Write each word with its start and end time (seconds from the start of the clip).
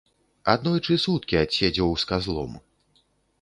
Аднойчы 0.53 0.97
суткі 1.03 1.39
адседзеў 1.43 1.93
з 2.05 2.11
казлом. 2.13 2.57